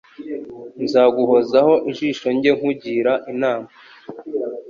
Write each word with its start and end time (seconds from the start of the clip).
nzaguhozaho 0.83 1.73
ijisho 1.89 2.27
njye 2.35 2.51
nkugira 2.57 3.13
inama 3.31 3.69